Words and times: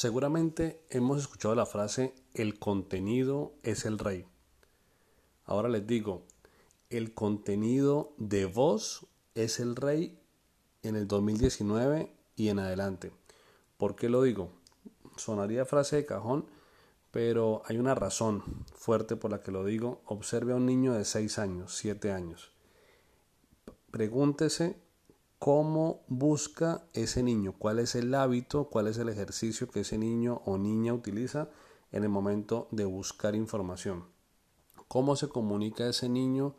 Seguramente 0.00 0.80
hemos 0.88 1.20
escuchado 1.20 1.54
la 1.54 1.66
frase 1.66 2.14
el 2.32 2.58
contenido 2.58 3.52
es 3.62 3.84
el 3.84 3.98
rey. 3.98 4.24
Ahora 5.44 5.68
les 5.68 5.86
digo, 5.86 6.22
el 6.88 7.12
contenido 7.12 8.14
de 8.16 8.46
voz 8.46 9.06
es 9.34 9.60
el 9.60 9.76
rey 9.76 10.18
en 10.82 10.96
el 10.96 11.06
2019 11.06 12.14
y 12.34 12.48
en 12.48 12.60
adelante. 12.60 13.12
¿Por 13.76 13.94
qué 13.94 14.08
lo 14.08 14.22
digo? 14.22 14.52
Sonaría 15.18 15.66
frase 15.66 15.96
de 15.96 16.06
cajón, 16.06 16.46
pero 17.10 17.60
hay 17.66 17.76
una 17.76 17.94
razón 17.94 18.64
fuerte 18.72 19.16
por 19.16 19.30
la 19.30 19.42
que 19.42 19.52
lo 19.52 19.66
digo. 19.66 20.00
Observe 20.06 20.54
a 20.54 20.56
un 20.56 20.64
niño 20.64 20.94
de 20.94 21.04
6 21.04 21.38
años, 21.38 21.76
7 21.76 22.10
años. 22.10 22.52
Pregúntese 23.90 24.80
cómo 25.40 26.02
busca 26.06 26.84
ese 26.92 27.22
niño, 27.22 27.54
cuál 27.58 27.78
es 27.78 27.94
el 27.94 28.14
hábito, 28.14 28.68
cuál 28.68 28.88
es 28.88 28.98
el 28.98 29.08
ejercicio 29.08 29.70
que 29.70 29.80
ese 29.80 29.96
niño 29.96 30.42
o 30.44 30.58
niña 30.58 30.92
utiliza 30.92 31.48
en 31.92 32.04
el 32.04 32.10
momento 32.10 32.68
de 32.72 32.84
buscar 32.84 33.34
información. 33.34 34.04
Cómo 34.86 35.16
se 35.16 35.30
comunica 35.30 35.88
ese 35.88 36.10
niño 36.10 36.56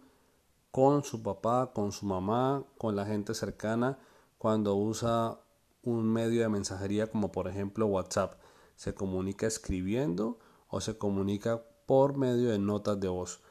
con 0.71 1.03
su 1.03 1.21
papá, 1.21 1.73
con 1.75 1.91
su 1.91 2.07
mamá, 2.07 2.65
con 2.79 2.95
la 2.95 3.05
gente 3.05 3.35
cercana 3.35 3.99
cuando 4.39 4.73
usa 4.73 5.39
un 5.83 6.11
medio 6.11 6.41
de 6.41 6.49
mensajería 6.49 7.05
como 7.05 7.31
por 7.31 7.47
ejemplo 7.47 7.85
WhatsApp. 7.85 8.41
Se 8.75 8.95
comunica 8.95 9.45
escribiendo 9.45 10.39
o 10.67 10.81
se 10.81 10.97
comunica 10.97 11.63
por 11.85 12.17
medio 12.17 12.49
de 12.49 12.57
notas 12.57 12.99
de 12.99 13.09
voz. 13.09 13.41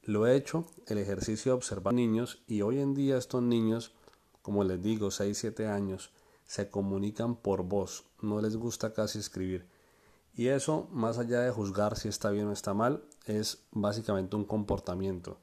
Lo 0.00 0.26
he 0.26 0.34
hecho, 0.34 0.64
el 0.86 0.96
ejercicio 0.96 1.52
de 1.52 1.56
observar 1.56 1.92
niños 1.92 2.42
y 2.46 2.62
hoy 2.62 2.78
en 2.78 2.94
día 2.94 3.18
estos 3.18 3.42
niños 3.42 3.94
como 4.42 4.64
les 4.64 4.82
digo, 4.82 5.10
6, 5.10 5.38
7 5.38 5.66
años, 5.66 6.10
se 6.44 6.68
comunican 6.68 7.36
por 7.36 7.62
voz, 7.62 8.04
no 8.20 8.40
les 8.40 8.56
gusta 8.56 8.92
casi 8.92 9.18
escribir. 9.18 9.66
Y 10.34 10.48
eso, 10.48 10.88
más 10.90 11.18
allá 11.18 11.40
de 11.40 11.50
juzgar 11.50 11.96
si 11.96 12.08
está 12.08 12.30
bien 12.30 12.46
o 12.48 12.52
está 12.52 12.74
mal, 12.74 13.04
es 13.26 13.64
básicamente 13.70 14.36
un 14.36 14.44
comportamiento. 14.44 15.38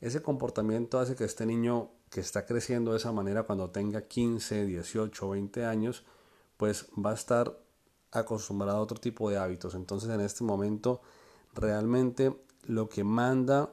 Ese 0.00 0.22
comportamiento 0.22 0.98
hace 0.98 1.14
que 1.14 1.24
este 1.24 1.46
niño 1.46 1.90
que 2.10 2.20
está 2.20 2.44
creciendo 2.44 2.92
de 2.92 2.98
esa 2.98 3.12
manera 3.12 3.44
cuando 3.44 3.70
tenga 3.70 4.02
15, 4.02 4.66
18, 4.66 5.30
20 5.30 5.64
años, 5.64 6.04
pues 6.56 6.86
va 6.94 7.12
a 7.12 7.14
estar 7.14 7.58
acostumbrado 8.10 8.78
a 8.78 8.80
otro 8.80 8.98
tipo 8.98 9.30
de 9.30 9.38
hábitos. 9.38 9.74
Entonces 9.74 10.10
en 10.10 10.20
este 10.20 10.44
momento 10.44 11.00
realmente 11.54 12.36
lo 12.64 12.88
que 12.88 13.04
manda 13.04 13.70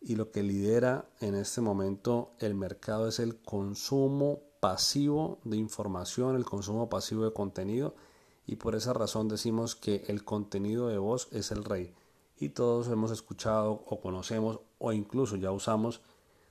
y 0.00 0.16
lo 0.16 0.30
que 0.30 0.42
lidera 0.42 1.08
en 1.20 1.34
este 1.34 1.60
momento 1.60 2.32
el 2.38 2.54
mercado 2.54 3.08
es 3.08 3.18
el 3.18 3.36
consumo 3.36 4.40
pasivo 4.60 5.38
de 5.44 5.56
información, 5.56 6.36
el 6.36 6.44
consumo 6.44 6.88
pasivo 6.88 7.24
de 7.24 7.32
contenido 7.32 7.94
y 8.46 8.56
por 8.56 8.74
esa 8.74 8.92
razón 8.92 9.28
decimos 9.28 9.76
que 9.76 10.04
el 10.08 10.24
contenido 10.24 10.88
de 10.88 10.98
voz 10.98 11.28
es 11.32 11.50
el 11.50 11.64
rey 11.64 11.94
y 12.38 12.50
todos 12.50 12.88
hemos 12.88 13.10
escuchado 13.10 13.84
o 13.86 14.00
conocemos 14.00 14.60
o 14.78 14.92
incluso 14.92 15.36
ya 15.36 15.52
usamos 15.52 16.00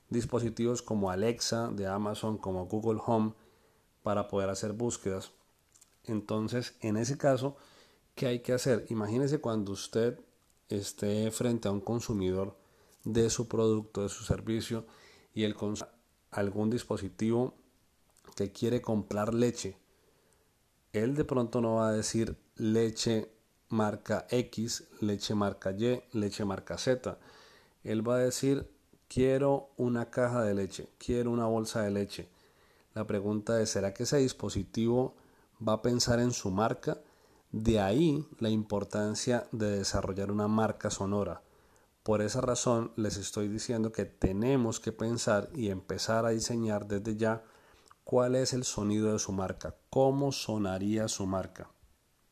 dispositivos 0.09 0.81
como 0.81 1.11
Alexa 1.11 1.69
de 1.69 1.88
Amazon, 1.88 2.38
como 2.38 2.67
Google 2.67 3.02
Home 3.06 3.34
para 4.03 4.28
poder 4.28 4.50
hacer 4.50 4.73
búsquedas. 4.73 5.31
Entonces, 6.03 6.75
en 6.81 6.97
ese 6.97 7.17
caso, 7.17 7.56
¿qué 8.16 8.28
hay 8.28 8.39
que 8.39 8.53
hacer? 8.53 8.86
Imagínese 8.89 9.39
cuando 9.39 9.72
usted 9.72 10.19
esté 10.67 11.30
frente 11.31 11.67
a 11.67 11.72
un 11.72 11.81
consumidor 11.81 12.56
de 13.03 13.30
su 13.30 13.47
producto, 13.47 14.03
de 14.03 14.09
su 14.09 14.23
servicio 14.23 14.86
y 15.33 15.44
el 15.44 15.55
algún 16.31 16.69
dispositivo 16.69 17.56
que 18.36 18.52
quiere 18.52 18.81
comprar 18.81 19.33
leche. 19.33 19.78
Él 20.94 21.16
de 21.16 21.25
pronto 21.25 21.61
no 21.61 21.75
va 21.75 21.89
a 21.89 21.94
decir 21.94 22.38
leche 22.56 23.31
marca 23.69 24.25
X, 24.30 24.86
leche 25.02 25.36
marca 25.36 25.72
Y, 25.72 26.02
leche 26.14 26.45
marca 26.45 26.78
Z. 26.78 27.17
Él 27.84 28.07
va 28.07 28.16
a 28.16 28.19
decir 28.19 28.69
quiero 29.07 29.69
una 29.78 30.09
caja 30.09 30.44
de 30.44 30.56
leche, 30.56 30.90
quiero 30.97 31.31
una 31.31 31.45
bolsa 31.45 31.81
de 31.81 31.91
leche. 31.91 32.29
La 32.94 33.06
pregunta 33.06 33.62
es, 33.62 33.69
¿será 33.69 33.94
que 33.94 34.03
ese 34.03 34.18
dispositivo 34.18 35.16
va 35.66 35.74
a 35.74 35.81
pensar 35.81 36.19
en 36.19 36.31
su 36.31 36.50
marca? 36.51 37.00
De 37.51 37.79
ahí 37.79 38.25
la 38.40 38.50
importancia 38.50 39.47
de 39.51 39.78
desarrollar 39.78 40.31
una 40.31 40.47
marca 40.47 40.90
sonora. 40.90 41.41
Por 42.09 42.24
esa 42.24 42.42
razón 42.42 42.92
les 42.96 43.18
estoy 43.18 43.50
diciendo 43.50 43.92
que 43.92 44.03
tenemos 44.03 44.80
que 44.80 44.92
pensar 44.92 45.47
y 45.53 45.70
empezar 45.70 46.25
a 46.25 46.30
diseñar 46.30 46.88
desde 46.88 47.16
ya 47.18 47.44
cuál 48.03 48.34
es 48.34 48.53
el 48.53 48.64
sonido 48.64 49.14
de 49.14 49.20
su 49.20 49.31
marca, 49.31 49.75
cómo 49.92 50.31
sonaría 50.31 51.08
su 51.08 51.28
marca. 51.28 51.69